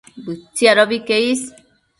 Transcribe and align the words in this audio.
Bëtsiadobi 0.25 0.99
que 1.07 1.15
is 1.29 1.41